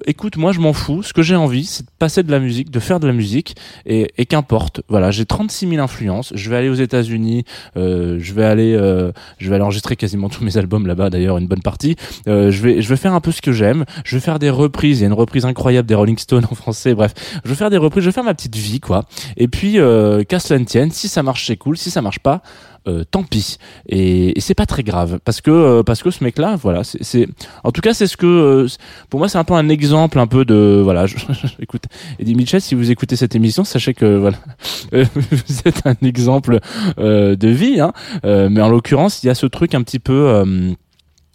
écoute 0.06 0.38
moi 0.38 0.52
je 0.52 0.60
m'en 0.60 0.74
fous. 0.74 1.04
Ce 1.04 1.14
que 1.14 1.22
j'ai 1.22 1.36
envie 1.36 1.66
c'est 1.66 1.84
de 1.84 1.92
passer 1.98 2.24
de 2.24 2.32
la 2.32 2.40
musique 2.40 2.70
de 2.72 2.80
faire 2.80 3.00
de 3.00 3.08
la 3.08 3.14
musique 3.14 3.56
et, 3.86 4.17
et 4.18 4.26
qu'importe. 4.26 4.82
Voilà 4.88 5.12
j'ai 5.12 5.26
36 5.26 5.70
000 5.70 5.82
influences. 5.82 6.32
Je 6.36 6.50
vais 6.50 6.58
aller 6.58 6.70
aux 6.70 6.76
États-Unis 6.76 7.46
euh, 7.76 8.18
je 8.20 8.34
vais 8.34 8.46
aller 8.46 8.74
euh, 8.74 9.12
je 9.38 9.50
vais 9.50 9.56
aller 9.56 9.64
enregistrer 9.64 9.96
quasiment 9.96 10.30
tous 10.30 10.44
mes 10.44 10.58
albums 10.58 10.88
là-bas 10.88 11.10
d'ailleurs 11.10 11.38
une 11.38 11.48
bonne 11.48 11.62
partie. 11.62 11.96
Euh, 12.28 12.52
je 12.52 12.62
vais 12.62 12.82
je 12.82 12.90
vais 12.90 12.98
faire 12.98 13.14
un 13.14 13.22
peu 13.22 13.32
ce 13.32 13.42
que 13.42 13.52
j'aime. 13.52 13.86
Je 14.04 14.16
vais 14.16 14.22
faire 14.22 14.40
des 14.40 14.50
reprises. 14.50 15.00
Il 15.00 15.02
y 15.02 15.06
a 15.06 15.08
une 15.08 15.14
reprise 15.14 15.46
incroyable 15.46 15.88
des 15.88 15.96
Rolling 15.96 16.18
Stones 16.18 16.46
en 16.52 16.56
français. 16.56 16.96
Bref 16.96 17.14
je 17.44 17.50
vais 17.50 17.56
faire 17.56 17.70
des 17.70 17.78
reprises. 17.78 18.04
Je 18.04 18.10
vais 18.10 18.14
faire 18.14 18.24
ma 18.24 18.34
petite 18.34 18.56
vie 18.56 18.80
quoi. 18.80 19.06
Et 19.38 19.48
puis 19.48 19.80
euh, 19.80 20.24
qu'à 20.24 20.40
cela 20.40 20.60
ne 20.60 20.66
tienne 20.66 20.92
si 20.92 21.08
ça 21.08 21.24
marche 21.24 21.48
c'est 21.48 21.58
cool. 21.58 21.78
Si 21.78 21.92
ça 21.92 22.02
marche 22.02 22.20
pas 22.20 22.42
euh, 22.88 23.04
tant 23.10 23.24
pis. 23.24 23.58
Et, 23.90 24.34
c'est 24.40 24.56
pas 24.56 24.66
très 24.66 24.84
grave 24.84 25.20
parce 25.26 25.42
que 25.42 25.52
euh, 25.52 25.84
parce 25.84 26.02
que 26.02 26.10
ce 26.10 26.24
mec 26.24 26.38
là 26.38 26.56
voilà 26.56 26.84
c'est 26.84 27.28
en 27.66 27.72
tout 27.72 27.82
cas 27.82 27.94
c'est 27.94 28.08
ce 28.08 28.16
que 28.16 28.26
euh, 28.26 28.68
pour 29.10 29.20
moi 29.20 29.28
c'est 29.28 29.38
un 29.38 29.44
peu 29.44 29.56
un 29.56 29.68
exemple 29.68 30.20
un 30.20 30.28
peu 30.28 30.46
de 30.46 30.80
voilà 30.82 31.06
je, 31.06 31.18
écoute 31.60 31.84
Eddie 32.18 32.36
Mitchell 32.36 32.62
si 32.62 32.76
vous 32.76 32.90
écoutez 32.90 33.18
cette 33.18 33.36
émission 33.36 33.66
sachez 33.66 33.94
que 33.94 34.18
voilà 34.18 34.38
vous 34.94 35.62
êtes 35.66 35.86
un 35.86 35.96
exemple 36.02 36.60
de 36.98 37.48
vie 37.50 37.82
hein. 37.82 37.92
Mais 38.24 38.62
en 38.62 38.70
l'occurrence 38.70 39.22
il 39.22 39.28
y 39.28 39.30
a 39.30 39.36
ce 39.36 39.48
truc 39.48 39.76
un 39.76 39.84
petit 39.84 40.00
peu 40.00 40.46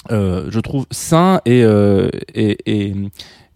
je 0.09 0.61
trouve 0.61 0.87
sain 0.90 1.40
et, 1.44 1.62
et, 2.35 2.94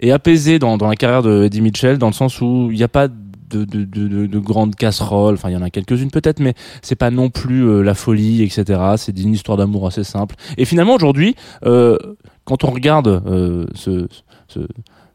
et, 0.01 0.13
apaisé 0.13 0.59
dans, 0.59 0.77
dans 0.77 0.89
la 0.89 0.97
carrière 0.97 1.23
de 1.23 1.45
Eddie 1.45 1.63
Mitchell 1.63 1.97
dans 1.97 2.09
le 2.09 2.13
sens 2.13 2.43
où 2.43 2.69
il 2.71 2.77
n'y 2.77 2.83
a 2.83 2.89
pas 2.89 3.09
de, 3.49 3.65
de, 3.65 3.85
de, 3.85 4.27
de 4.27 4.39
grandes 4.39 4.75
casseroles. 4.75 5.35
Enfin 5.35 5.51
il 5.51 5.55
y 5.55 5.57
en 5.57 5.63
a 5.63 5.71
quelques-unes 5.71 6.11
peut-être 6.11 6.41
mais 6.41 6.55
c'est 6.83 6.97
pas 6.97 7.11
non 7.11 7.31
plus 7.31 7.67
euh, 7.67 7.83
la 7.83 7.95
folie 7.95 8.43
etc 8.43 8.81
c'est 8.97 9.19
une 9.19 9.33
histoire 9.33 9.57
d'amour 9.57 9.87
assez 9.87 10.05
simple 10.05 10.35
et 10.57 10.65
finalement 10.65 10.95
aujourd'hui 10.95 11.35
euh, 11.65 11.99
quand 12.45 12.65
on 12.65 12.71
regarde 12.71 13.23
euh, 13.27 13.67
ce, 13.75 14.09
ce 14.49 14.61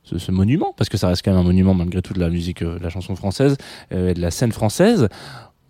ce, 0.04 0.32
monument, 0.32 0.74
parce 0.76 0.90
que 0.90 0.98
ça 0.98 1.08
reste 1.08 1.24
quand 1.24 1.32
même 1.32 1.40
un 1.40 1.44
monument 1.44 1.74
malgré 1.74 2.02
tout 2.02 2.14
de 2.14 2.20
la 2.20 2.30
musique, 2.30 2.64
de 2.64 2.80
la 2.82 2.90
chanson 2.90 3.16
française 3.16 3.56
et 3.92 4.14
de 4.14 4.20
la 4.20 4.30
scène 4.30 4.52
française, 4.52 5.08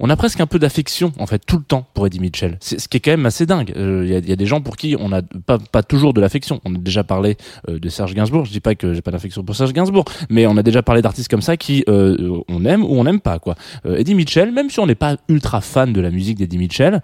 on 0.02 0.10
a 0.10 0.16
presque 0.16 0.42
un 0.42 0.48
peu 0.48 0.60
d'affection 0.60 1.14
en 1.20 1.28
fait 1.28 1.40
tout 1.46 1.58
le 1.58 1.64
temps 1.64 1.88
pour 1.94 2.08
Eddie 2.08 2.20
Mitchell. 2.20 2.58
C'est 2.60 2.80
ce 2.80 2.88
qui 2.88 2.98
est 2.98 3.00
quand 3.00 3.12
même 3.12 3.26
assez 3.26 3.46
dingue. 3.46 3.72
Il 3.76 4.10
y, 4.10 4.16
a, 4.16 4.20
y, 4.20 4.32
a, 4.32 4.36
des 4.36 4.46
gens 4.46 4.60
pour 4.60 4.76
qui 4.76 4.96
on 5.00 5.10
n'a 5.10 5.22
pas, 5.22 5.60
pas 5.60 5.84
toujours 5.84 6.14
de 6.14 6.20
l'affection. 6.20 6.60
On 6.66 6.76
a 6.76 6.78
déjà 6.78 7.04
parlé 7.04 7.38
euh, 7.70 7.80
de 7.80 7.88
Serge 7.88 8.16
Gainsbourg. 8.16 8.46
Je 8.46 8.52
dis 8.52 8.60
pas 8.60 8.74
que 8.76 8.94
j'ai 8.94 9.02
pas 9.02 9.12
d'affection 9.12 9.44
pour 9.44 9.56
Serge 9.56 9.74
Gainsbourg, 9.74 10.06
mais 10.30 10.48
on 10.48 10.58
a 10.58 10.64
déjà 10.64 10.82
parlé 10.82 11.02
d'artistes 11.02 11.30
comme 11.30 11.44
ça 11.44 11.56
qui 11.56 11.84
euh, 11.88 12.42
on 12.50 12.66
aime 12.66 12.84
ou 12.84 12.96
on 12.96 13.04
n'aime 13.04 13.22
pas 13.22 13.38
quoi. 13.40 13.56
Eddie 13.86 14.16
Mitchell, 14.16 14.52
même 14.52 14.70
si 14.70 14.80
on 14.80 14.88
n'est 14.88 14.96
pas 14.96 15.18
ultra 15.30 15.62
fan 15.62 15.94
de 15.94 16.02
la 16.02 16.10
musique 16.10 16.38
d'Eddie 16.38 16.58
Mitchell, 16.58 17.02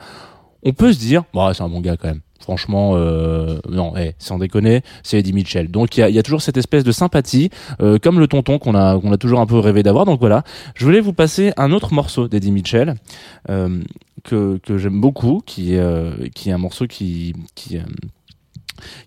on 0.64 0.74
peut 0.74 0.92
se 0.92 1.00
dire, 1.00 1.24
bon, 1.34 1.54
c'est 1.54 1.64
un 1.64 1.70
bon 1.70 1.82
gars 1.82 1.98
quand 1.98 2.08
même. 2.08 2.22
Franchement, 2.40 2.94
euh, 2.96 3.60
non, 3.70 3.94
eh, 3.98 4.14
sans 4.20 4.38
déconner, 4.38 4.82
c'est 5.04 5.20
Eddie 5.20 5.34
Mitchell. 5.34 5.70
Donc 5.70 5.98
il 5.98 6.08
y 6.08 6.20
a, 6.20 6.24
toujours 6.24 6.42
cette 6.42 6.58
espèce 6.58 6.84
de 6.84 6.92
sympathie, 6.92 7.50
euh, 7.82 7.98
comme 8.00 8.20
le 8.20 8.28
tonton 8.28 8.60
qu'on 8.60 8.76
a, 8.76 9.00
qu'on 9.00 9.12
a 9.12 9.18
toujours 9.18 9.40
un 9.40 9.46
peu 9.46 9.60
rêvé 9.60 9.84
d'avoir. 9.84 10.06
Donc 10.06 10.20
voilà, 10.20 10.44
je 10.76 10.86
voulais 10.86 11.02
vous 11.02 11.14
passer 11.14 11.52
un 11.58 11.72
autre 11.72 11.94
morceau 11.94 12.28
d'Eddie 12.28 12.52
Mitchell 12.52 12.96
euh, 13.50 13.82
que, 14.24 14.60
que 14.64 14.78
j'aime 14.78 15.00
beaucoup, 15.02 15.42
qui, 15.46 15.76
euh, 15.76 16.12
qui 16.36 16.50
est 16.50 16.54
un 16.54 16.58
morceau 16.58 16.88
qui, 16.88 17.34
qui 17.56 17.80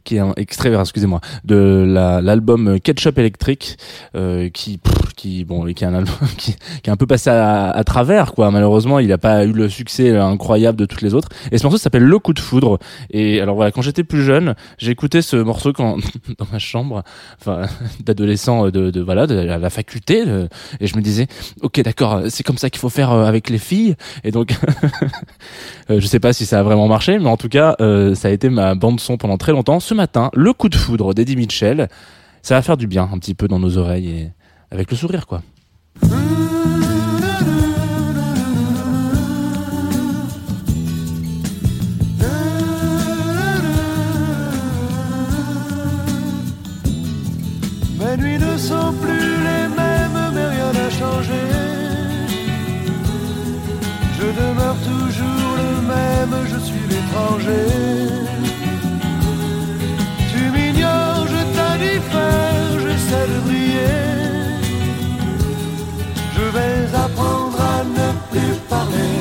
qui 0.04 0.16
est 0.16 0.20
un 0.20 0.32
extrait, 0.36 0.72
excusez-moi, 0.74 1.20
de 1.44 1.84
l'album 2.22 2.80
Ketchup 2.80 3.18
Electric, 3.18 3.76
euh, 4.14 4.48
qui, 4.48 4.80
qui, 5.14 5.44
bon, 5.44 5.64
qui 5.72 5.84
est 5.84 5.86
un 5.86 5.94
album 5.94 6.14
qui, 6.36 6.54
qui 6.82 6.90
est 6.90 6.92
un 6.92 6.96
peu 6.96 7.06
passé 7.06 7.30
à, 7.30 7.70
à, 7.70 7.84
travers, 7.84 8.32
quoi. 8.32 8.50
Malheureusement, 8.50 8.98
il 8.98 9.08
n'a 9.08 9.18
pas 9.18 9.44
eu 9.44 9.52
le 9.52 9.68
succès 9.68 10.16
incroyable 10.16 10.78
de 10.78 10.86
toutes 10.86 11.02
les 11.02 11.14
autres. 11.14 11.28
Et 11.52 11.58
ce 11.58 11.64
morceau 11.64 11.78
s'appelle 11.78 12.04
Le 12.04 12.18
Coup 12.18 12.32
de 12.32 12.40
Foudre. 12.40 12.78
Et 13.10 13.40
alors 13.40 13.54
voilà, 13.56 13.70
quand 13.72 13.82
j'étais 13.82 14.04
plus 14.04 14.22
jeune, 14.22 14.54
j'écoutais 14.78 15.22
ce 15.22 15.36
morceau 15.36 15.72
quand 15.72 15.96
dans 16.38 16.46
ma 16.52 16.58
chambre, 16.58 17.02
enfin, 17.40 17.62
d'adolescent, 18.04 18.70
de, 18.70 18.90
de, 18.90 19.00
voilà, 19.00 19.26
de 19.26 19.34
la 19.34 19.70
faculté, 19.70 20.24
de, 20.24 20.48
et 20.80 20.86
je 20.86 20.96
me 20.96 21.02
disais, 21.02 21.26
ok, 21.62 21.80
d'accord, 21.82 22.22
c'est 22.28 22.42
comme 22.42 22.58
ça 22.58 22.70
qu'il 22.70 22.80
faut 22.80 22.88
faire 22.88 23.12
euh, 23.12 23.24
avec 23.24 23.50
les 23.50 23.58
filles. 23.58 23.96
Et 24.24 24.30
donc, 24.30 24.54
je 25.88 26.06
sais 26.06 26.20
pas 26.20 26.32
si 26.32 26.46
ça 26.46 26.60
a 26.60 26.62
vraiment 26.62 26.88
marché, 26.88 27.18
mais 27.18 27.28
en 27.28 27.36
tout 27.36 27.48
cas, 27.48 27.76
euh, 27.80 28.14
ça 28.14 28.28
a 28.28 28.30
été 28.30 28.48
ma 28.48 28.74
bande 28.74 29.00
son 29.00 29.16
pendant 29.16 29.36
très 29.36 29.52
longtemps 29.52 29.80
ce 29.80 29.94
matin, 29.94 30.30
le 30.34 30.52
coup 30.52 30.68
de 30.68 30.76
foudre 30.76 31.14
d'Eddie 31.14 31.36
Mitchell. 31.36 31.88
Ça 32.42 32.54
va 32.54 32.62
faire 32.62 32.76
du 32.76 32.86
bien 32.86 33.08
un 33.12 33.18
petit 33.18 33.34
peu 33.34 33.48
dans 33.48 33.58
nos 33.58 33.76
oreilles 33.76 34.08
et 34.08 34.30
avec 34.70 34.90
le 34.90 34.96
sourire 34.96 35.26
quoi. 35.26 35.42
Mes 47.98 48.16
nuits 48.16 48.38
ne 48.38 48.56
sont 48.56 48.92
plus 49.00 49.36
les 49.48 49.68
mêmes, 49.68 50.32
mais 50.34 50.48
rien 50.48 50.72
n'a 50.72 50.90
changé. 50.90 51.40
Je 54.18 54.26
demeure 54.40 54.76
toujours 54.82 55.56
le 55.62 55.72
même, 55.86 56.46
je 56.46 56.58
suis 56.58 56.86
l'étranger. 56.88 57.89
Apprendre 66.94 67.60
à 67.60 67.84
ne 67.84 68.08
plus 68.30 68.56
parler, 68.68 69.16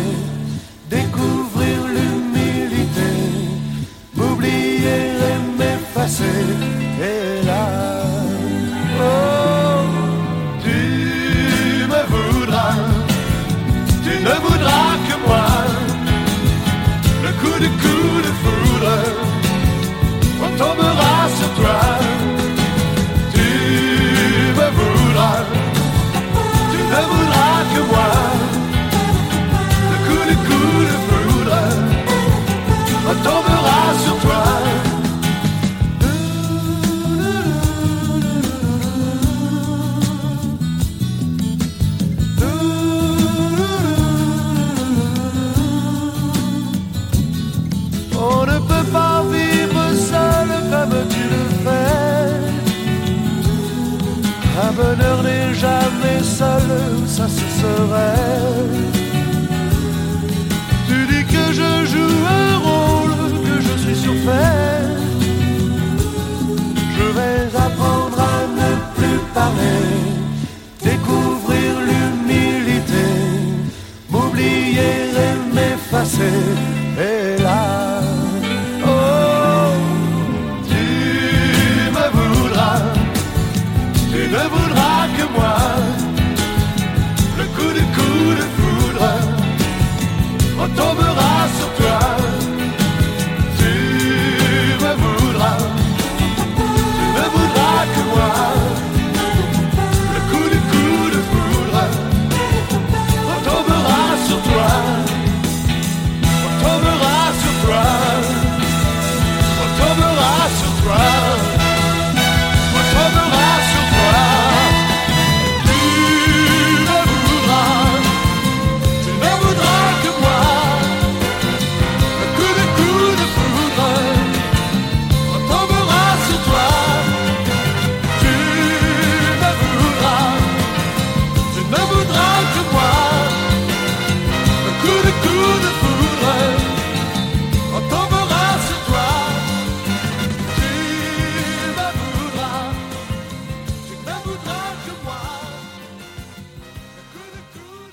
découvrir 0.90 1.78
l'humilité, 1.96 3.12
m'oublier 4.16 5.02
et 5.30 5.40
m'effacer. 5.58 7.39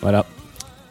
Voilà. 0.01 0.27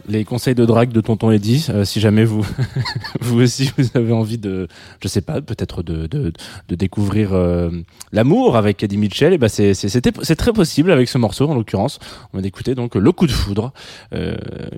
Les 0.07 0.24
conseils 0.24 0.53
de 0.53 0.65
drague 0.65 0.91
de 0.91 1.01
Tonton 1.01 1.31
Eddy, 1.31 1.65
euh, 1.69 1.83
si 1.83 2.00
jamais 2.00 2.25
vous, 2.25 2.45
vous 3.21 3.41
aussi 3.41 3.71
vous 3.75 3.85
avez 3.95 4.13
envie 4.13 4.38
de, 4.38 4.67
je 5.01 5.07
sais 5.07 5.21
pas, 5.21 5.41
peut-être 5.41 5.81
de, 5.81 6.05
de, 6.05 6.31
découvrir 6.75 7.33
euh, 7.33 7.71
l'amour 8.12 8.55
avec 8.55 8.83
Eddie 8.83 8.97
Mitchell, 8.97 9.33
et 9.33 9.39
ben 9.39 9.47
c'est 9.47 10.35
très 10.35 10.53
possible 10.53 10.91
avec 10.91 11.09
ce 11.09 11.17
morceau 11.17 11.50
en 11.50 11.55
l'occurrence. 11.55 11.97
On 12.33 12.38
va 12.38 12.43
d'écouter 12.43 12.75
donc 12.75 12.93
le 12.93 13.12
coup 13.12 13.25
de 13.25 13.31
foudre 13.31 13.74
euh, 14.13 14.35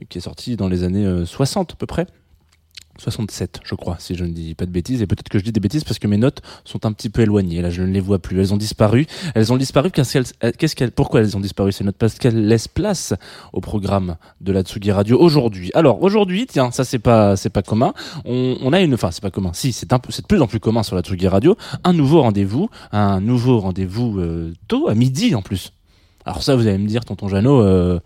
qui 0.07 0.19
est 0.19 0.21
sorti 0.21 0.55
dans 0.55 0.69
les 0.69 0.83
années 0.83 1.05
euh, 1.05 1.25
60 1.25 1.73
à 1.73 1.75
peu 1.75 1.87
près. 1.87 2.07
67, 2.99 3.61
je 3.63 3.75
crois, 3.75 3.97
si 3.99 4.15
je 4.15 4.23
ne 4.23 4.31
dis 4.31 4.55
pas 4.55 4.65
de 4.65 4.71
bêtises. 4.71 5.01
Et 5.01 5.07
peut-être 5.07 5.29
que 5.29 5.39
je 5.39 5.43
dis 5.43 5.51
des 5.51 5.59
bêtises 5.59 5.83
parce 5.83 5.99
que 5.99 6.07
mes 6.07 6.17
notes 6.17 6.41
sont 6.65 6.85
un 6.85 6.91
petit 6.91 7.09
peu 7.09 7.21
éloignées. 7.21 7.61
Là, 7.61 7.69
je 7.69 7.81
ne 7.81 7.91
les 7.91 7.99
vois 7.99 8.19
plus. 8.19 8.39
Elles 8.39 8.53
ont 8.53 8.57
disparu. 8.57 9.07
Elles 9.35 9.53
ont 9.53 9.57
disparu 9.57 9.91
euh, 9.97 10.51
qu'est-ce 10.57 10.75
qu'elles, 10.75 10.91
pourquoi 10.91 11.21
elles 11.21 11.35
ont 11.37 11.39
disparu 11.39 11.71
ces 11.71 11.83
notes? 11.83 11.97
Parce 11.97 12.15
qu'elles 12.15 12.47
laissent 12.47 12.67
place 12.67 13.13
au 13.53 13.61
programme 13.61 14.17
de 14.41 14.51
la 14.51 14.61
Tsugi 14.61 14.91
Radio 14.91 15.19
aujourd'hui. 15.19 15.71
Alors, 15.73 16.01
aujourd'hui, 16.01 16.45
tiens, 16.47 16.71
ça 16.71 16.83
c'est 16.83 16.99
pas, 16.99 17.35
c'est 17.35 17.49
pas 17.49 17.61
commun. 17.61 17.93
On, 18.25 18.57
on 18.61 18.73
a 18.73 18.81
une, 18.81 18.93
enfin, 18.93 19.11
c'est 19.11 19.21
pas 19.21 19.31
commun. 19.31 19.51
Si, 19.53 19.73
c'est 19.73 19.93
un 19.93 19.99
peu, 19.99 20.11
c'est 20.11 20.21
de 20.21 20.27
plus 20.27 20.41
en 20.41 20.47
plus 20.47 20.59
commun 20.59 20.83
sur 20.83 20.95
la 20.95 21.01
Tsugi 21.01 21.27
Radio. 21.27 21.57
Un 21.83 21.93
nouveau 21.93 22.21
rendez-vous, 22.21 22.69
un 22.91 23.21
nouveau 23.21 23.59
rendez-vous 23.59 24.19
euh, 24.19 24.53
tôt, 24.67 24.87
à 24.87 24.95
midi 24.95 25.35
en 25.35 25.41
plus. 25.41 25.71
Alors 26.25 26.43
ça, 26.43 26.55
vous 26.55 26.67
allez 26.67 26.77
me 26.77 26.87
dire, 26.87 27.05
tonton 27.05 27.29
Jeannot, 27.29 27.61
euh, 27.61 27.99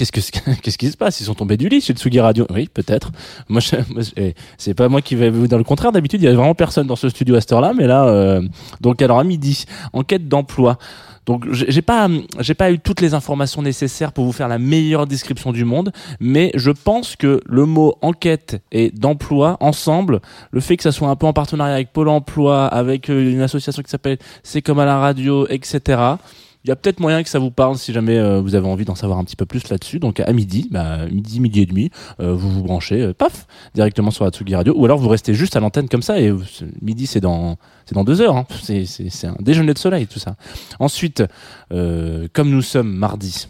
Qu'est-ce 0.00 0.32
que 0.32 0.50
qu'est-ce 0.62 0.78
qui 0.78 0.90
se 0.90 0.96
passe? 0.96 1.20
Ils 1.20 1.24
sont 1.24 1.34
tombés 1.34 1.58
du 1.58 1.68
lit 1.68 1.82
chez 1.82 1.92
Tsugi 1.92 2.20
Radio 2.20 2.46
Oui, 2.48 2.70
peut-être. 2.72 3.12
Moi, 3.50 3.60
moi, 3.90 4.02
eh, 4.16 4.34
c'est 4.56 4.72
pas 4.72 4.88
moi 4.88 5.02
qui 5.02 5.14
vais 5.14 5.28
vous 5.28 5.46
dans 5.46 5.58
le 5.58 5.64
contraire. 5.64 5.92
D'habitude, 5.92 6.22
il 6.22 6.24
y 6.24 6.28
a 6.28 6.32
vraiment 6.32 6.54
personne 6.54 6.86
dans 6.86 6.96
ce 6.96 7.10
studio 7.10 7.34
à 7.34 7.40
cette 7.40 7.52
heure-là, 7.52 7.74
mais 7.76 7.86
là, 7.86 8.06
euh, 8.06 8.40
donc 8.80 9.02
alors 9.02 9.18
à 9.18 9.24
midi, 9.24 9.66
enquête 9.92 10.26
d'emploi. 10.26 10.78
Donc 11.26 11.52
j'ai 11.52 11.70
j'ai 11.70 11.82
pas 11.82 12.08
j'ai 12.38 12.54
pas 12.54 12.72
eu 12.72 12.78
toutes 12.78 13.02
les 13.02 13.12
informations 13.12 13.60
nécessaires 13.60 14.12
pour 14.12 14.24
vous 14.24 14.32
faire 14.32 14.48
la 14.48 14.58
meilleure 14.58 15.06
description 15.06 15.52
du 15.52 15.64
monde, 15.64 15.92
mais 16.18 16.50
je 16.54 16.70
pense 16.70 17.14
que 17.14 17.40
le 17.44 17.66
mot 17.66 17.94
enquête 18.00 18.62
et 18.72 18.90
d'emploi 18.90 19.58
ensemble, 19.60 20.20
le 20.50 20.60
fait 20.60 20.78
que 20.78 20.82
ça 20.82 20.92
soit 20.92 21.08
un 21.08 21.16
peu 21.16 21.26
en 21.26 21.34
partenariat 21.34 21.74
avec 21.74 21.92
Pôle 21.92 22.08
Emploi, 22.08 22.66
avec 22.66 23.10
euh, 23.10 23.32
une 23.32 23.42
association 23.42 23.82
qui 23.82 23.90
s'appelle 23.90 24.18
C'est 24.42 24.62
comme 24.62 24.78
à 24.78 24.86
la 24.86 24.98
radio, 24.98 25.46
etc. 25.48 26.16
Il 26.64 26.68
y 26.68 26.70
a 26.72 26.76
peut-être 26.76 27.00
moyen 27.00 27.22
que 27.22 27.28
ça 27.30 27.38
vous 27.38 27.50
parle 27.50 27.78
si 27.78 27.92
jamais 27.92 28.18
euh, 28.18 28.40
vous 28.40 28.54
avez 28.54 28.66
envie 28.66 28.84
d'en 28.84 28.94
savoir 28.94 29.18
un 29.18 29.24
petit 29.24 29.36
peu 29.36 29.46
plus 29.46 29.68
là-dessus. 29.70 29.98
Donc 29.98 30.20
à 30.20 30.30
midi, 30.32 30.68
bah, 30.70 31.06
midi, 31.10 31.40
midi 31.40 31.62
et 31.62 31.66
demi, 31.66 31.90
euh, 32.20 32.34
vous 32.34 32.50
vous 32.50 32.62
branchez, 32.62 33.00
euh, 33.00 33.14
paf, 33.14 33.46
directement 33.74 34.10
sur 34.10 34.26
Atsugi 34.26 34.54
Radio, 34.54 34.74
ou 34.76 34.84
alors 34.84 34.98
vous 34.98 35.08
restez 35.08 35.32
juste 35.32 35.56
à 35.56 35.60
l'antenne 35.60 35.88
comme 35.88 36.02
ça. 36.02 36.20
Et 36.20 36.34
midi, 36.82 37.06
c'est 37.06 37.20
dans 37.20 37.56
c'est 37.86 37.94
dans 37.94 38.04
deux 38.04 38.20
heures. 38.20 38.36
Hein. 38.36 38.46
C'est 38.62 38.84
c'est 38.84 39.08
c'est 39.08 39.28
un 39.28 39.36
déjeuner 39.40 39.72
de 39.72 39.78
soleil 39.78 40.06
tout 40.06 40.18
ça. 40.18 40.36
Ensuite, 40.78 41.22
comme 41.70 42.50
nous 42.50 42.62
sommes 42.62 42.92
mardi, 42.92 43.48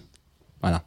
voilà. 0.63 0.85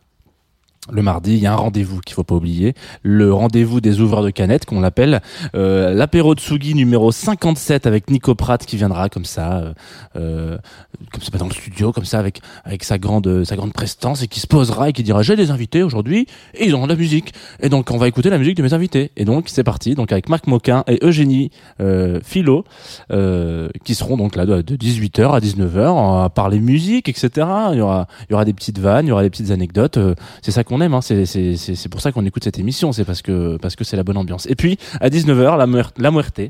Le 0.91 1.01
mardi, 1.01 1.35
il 1.35 1.39
y 1.39 1.45
a 1.45 1.53
un 1.53 1.55
rendez-vous 1.55 2.01
qu'il 2.01 2.13
faut 2.13 2.25
pas 2.25 2.35
oublier, 2.35 2.73
le 3.03 3.33
rendez-vous 3.33 3.79
des 3.79 4.01
ouvreurs 4.01 4.21
de 4.21 4.31
canettes 4.31 4.65
qu'on 4.65 4.81
l'appelle, 4.81 5.21
euh, 5.55 5.93
l'apéro 5.93 6.35
Tsugi 6.35 6.75
numéro 6.75 7.09
57 7.09 7.87
avec 7.87 8.09
Nico 8.09 8.35
Pratt 8.35 8.65
qui 8.65 8.75
viendra 8.75 9.07
comme 9.07 9.23
ça, 9.23 9.59
euh, 9.59 9.73
euh, 10.17 10.57
comme 11.11 11.21
ça 11.21 11.37
dans 11.37 11.47
le 11.47 11.53
studio, 11.53 11.93
comme 11.93 12.03
ça 12.03 12.19
avec 12.19 12.41
avec 12.65 12.83
sa 12.83 12.97
grande 12.97 13.45
sa 13.45 13.55
grande 13.55 13.71
prestance 13.71 14.23
et 14.23 14.27
qui 14.27 14.41
se 14.41 14.47
posera 14.47 14.89
et 14.89 14.93
qui 14.93 15.03
dira 15.03 15.21
j'ai 15.21 15.37
des 15.37 15.51
invités 15.51 15.83
aujourd'hui 15.83 16.27
et 16.53 16.65
ils 16.65 16.75
ont 16.75 16.83
de 16.83 16.89
la 16.89 16.97
musique. 16.97 17.33
Et 17.61 17.69
donc 17.69 17.89
on 17.89 17.97
va 17.97 18.09
écouter 18.09 18.29
la 18.29 18.37
musique 18.37 18.57
de 18.57 18.63
mes 18.63 18.73
invités. 18.73 19.11
Et 19.15 19.23
donc 19.23 19.45
c'est 19.47 19.63
parti 19.63 19.95
donc 19.95 20.11
avec 20.11 20.27
Marc 20.27 20.47
Moquin 20.47 20.83
et 20.87 20.99
Eugénie 21.01 21.49
euh, 21.79 22.19
Philo 22.23 22.65
euh, 23.11 23.69
qui 23.85 23.95
seront 23.95 24.17
donc 24.17 24.35
là 24.35 24.45
de, 24.45 24.61
de 24.61 24.75
18h 24.75 25.31
à 25.31 25.39
19h 25.39 26.25
à 26.25 26.29
parler 26.29 26.59
musique 26.59 27.09
etc 27.09 27.47
il 27.71 27.77
y 27.77 27.81
aura 27.81 28.07
il 28.27 28.31
y 28.31 28.33
aura 28.33 28.45
des 28.45 28.53
petites 28.53 28.79
vannes 28.79 29.05
il 29.05 29.09
y 29.09 29.11
aura 29.11 29.23
des 29.23 29.29
petites 29.29 29.51
anecdotes 29.51 29.97
euh, 29.97 30.15
c'est 30.41 30.51
ça 30.51 30.63
aime 30.81 30.93
hein. 30.93 31.01
c'est 31.01 31.89
pour 31.89 32.01
ça 32.01 32.11
qu'on 32.11 32.25
écoute 32.25 32.43
cette 32.43 32.59
émission 32.59 32.91
c'est 32.91 33.05
parce 33.05 33.21
que 33.21 33.57
parce 33.57 33.75
que 33.75 33.83
c'est 33.83 33.97
la 33.97 34.03
bonne 34.03 34.17
ambiance 34.17 34.45
et 34.47 34.55
puis 34.55 34.77
à 35.01 35.09
19h 35.09 35.57
la 35.57 35.67
muer- 35.67 35.83
la 35.97 36.11
muerte 36.11 36.41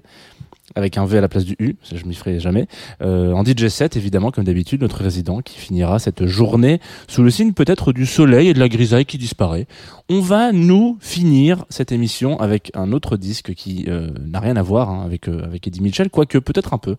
avec 0.76 0.98
un 0.98 1.06
V 1.06 1.18
à 1.18 1.22
la 1.22 1.28
place 1.28 1.46
du 1.46 1.56
U, 1.60 1.76
ça 1.84 1.98
je 1.98 2.06
m'y 2.06 2.16
ferai 2.16 2.40
jamais. 2.40 2.68
Euh, 3.02 3.34
en 3.34 3.44
DJ 3.44 3.68
7 3.68 3.98
évidemment 3.98 4.32
comme 4.32 4.46
d'habitude 4.46 4.82
notre 4.82 5.04
résident 5.04 5.42
qui 5.42 5.60
finira 5.60 6.00
cette 6.00 6.26
journée 6.26 6.80
sous 7.08 7.22
le 7.22 7.30
signe 7.30 7.52
peut-être 7.54 7.92
du 7.92 8.06
soleil 8.06 8.48
et 8.48 8.54
de 8.54 8.60
la 8.60 8.70
grisaille 8.70 9.06
qui 9.06 9.18
disparaît. 9.18 9.68
On 10.10 10.22
va 10.22 10.52
nous 10.52 10.98
finir 11.02 11.66
cette 11.70 11.92
émission 11.92 12.40
avec 12.40 12.72
un 12.76 12.92
autre 12.92 13.18
disque 13.18 13.54
qui 13.54 13.86
euh, 13.88 14.10
n'a 14.26 14.40
rien 14.40 14.56
à 14.56 14.62
voir 14.64 14.90
hein, 14.90 15.04
avec 15.06 15.28
euh, 15.28 15.44
avec 15.44 15.68
Eddie 15.68 15.82
Mitchell, 15.82 16.10
quoique 16.10 16.38
peut-être 16.38 16.74
un 16.74 16.80
peu. 16.80 16.96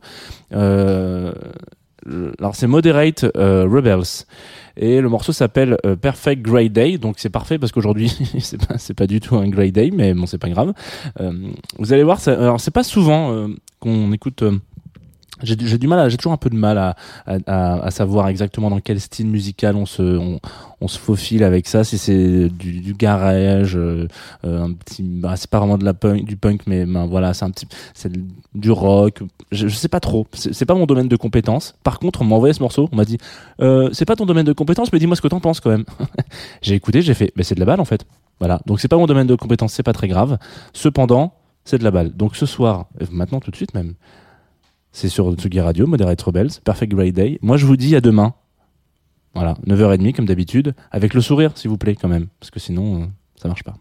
Alors 2.39 2.55
c'est 2.55 2.67
Moderate 2.67 3.25
euh, 3.37 3.67
Rebels 3.71 4.27
et 4.77 5.01
le 5.01 5.09
morceau 5.09 5.33
s'appelle 5.33 5.79
euh, 5.87 5.97
Perfect 5.97 6.43
Grey 6.43 6.69
Day 6.69 6.99
donc 6.99 7.17
c'est 7.19 7.31
parfait 7.31 7.59
parce 7.59 7.73
qu'aujourd'hui 7.73 8.11
c'est 8.41 8.95
pas 8.95 9.07
du 9.07 9.21
tout 9.21 9.37
un 9.37 9.49
Grey 9.49 9.71
Day 9.71 9.91
mais 9.93 10.13
bon 10.15 10.27
c'est 10.27 10.39
pas 10.39 10.51
grave. 10.51 10.75
Euh, 11.21 11.33
vous 11.79 11.93
allez 11.93 12.03
voir 12.03 12.21
alors 12.29 12.61
c'est 12.61 12.71
pas 12.71 12.85
souvent 12.85 13.49
qu'on 13.81 14.13
écoute 14.13 14.45
j'ai 15.43 15.57
du- 15.57 15.89
mal 15.89 16.09
j'ai 16.11 16.17
toujours 16.17 16.33
un 16.33 16.37
peu 16.37 16.51
de 16.51 16.57
mal 16.57 16.95
à, 17.47 17.91
savoir 17.91 18.29
exactement 18.29 18.71
dans 18.71 18.81
quel 18.81 19.01
style 19.01 19.27
musical 19.27 19.77
on 19.77 19.87
se 19.87 20.03
on, 20.03 20.89
se 20.89 20.99
faufile 20.99 21.45
avec 21.45 21.67
ça. 21.67 21.83
Si 21.83 21.97
c'est 21.97 22.49
du, 22.51 22.93
garage 22.93 23.75
euh, 23.75 24.07
euh, 24.45 24.65
un 24.65 24.73
petit 24.73 25.03
bah, 25.03 25.35
c'est 25.37 25.49
pas 25.49 25.59
vraiment 25.59 25.79
de 25.79 25.85
la 25.85 25.95
punk 25.95 26.25
du 26.25 26.37
punk 26.37 26.63
mais 26.67 26.85
ben, 26.85 27.07
voilà 27.07 27.33
c'est 27.33 27.45
un 27.45 27.51
petit 27.51 27.67
c'est 27.95 28.13
du 28.55 28.71
rock. 28.71 29.23
Je, 29.51 29.67
je 29.67 29.75
sais 29.75 29.89
pas 29.89 30.01
trop. 30.01 30.27
C'est 30.35 30.67
pas 30.67 30.75
mon 30.75 30.87
domaine 30.87 31.09
de 31.09 31.17
compétence. 31.17 31.75
Par 31.83 31.99
contre 31.99 32.23
on 32.23 32.25
m'a 32.27 32.37
envoyé 32.37 32.53
ce 32.53 32.61
morceau. 32.61 32.89
On 32.93 32.97
m'a 32.97 33.05
dit 33.05 33.19
euh, 33.61 33.89
c'est 33.93 34.05
pas 34.05 34.17
ton 34.17 34.27
domaine 34.27 34.47
de 34.47 34.53
compétence 34.53 34.93
mais 34.93 34.99
dis-moi 34.99 35.17
ce 35.17 35.23
que 35.23 35.29
t'en 35.29 35.41
penses 35.41 35.61
quand 35.61 35.71
même. 35.71 35.85
J'ai 36.63 36.75
écouté 36.75 37.03
j'ai 37.03 37.15
fait 37.15 37.33
mais 37.37 37.43
c'est 37.43 37.55
de 37.55 37.61
la 37.61 37.67
balle 37.67 37.81
en 37.81 37.87
fait. 37.87 38.05
Voilà. 38.39 38.61
Donc 38.67 38.81
c'est 38.81 38.89
pas 38.89 38.97
mon 38.99 39.07
domaine 39.07 39.27
de 39.27 39.35
compétence 39.35 39.73
c'est 39.73 39.83
pas 39.83 39.95
très 39.95 40.09
grave. 40.09 40.39
Cependant 40.75 41.35
c'est 41.65 41.79
de 41.79 41.85
la 41.85 41.91
balle. 41.91 42.15
Donc 42.15 42.37
ce 42.37 42.47
soir 42.47 42.87
maintenant 43.11 43.41
tout 43.41 43.51
de 43.51 43.57
suite 43.57 43.75
même 43.75 43.95
c'est 44.97 45.09
sur 45.09 45.35
Tsugi 45.35 45.61
Radio, 45.61 45.89
Moderate 45.89 46.23
Rebels, 46.23 46.51
Perfect 46.63 46.93
Grey 46.93 47.11
Day. 47.11 47.41
Moi, 47.43 47.57
je 47.57 47.67
vous 47.67 47.77
dis 47.77 47.97
à 47.97 48.01
demain. 48.01 48.33
Voilà, 49.35 49.57
9h30 49.67 50.15
comme 50.15 50.25
d'habitude, 50.25 50.73
avec 50.93 51.15
le 51.15 51.21
sourire, 51.21 51.51
s'il 51.57 51.69
vous 51.69 51.77
plaît, 51.77 51.97
quand 51.97 52.07
même, 52.07 52.29
parce 52.39 52.53
que 52.53 52.61
sinon, 52.61 53.03
euh, 53.03 53.07
ça 53.35 53.49
marche 53.49 53.65
pas. 53.65 53.75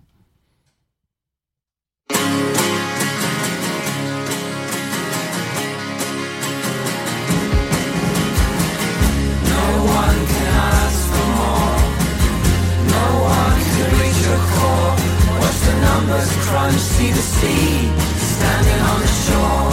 numbers 15.82 16.32
crunch, 16.46 16.80
see 16.80 17.12
the 17.12 17.16
sea 17.16 17.90
standing 18.18 18.82
on 18.92 19.00
the 19.02 19.08
shore. 19.08 19.73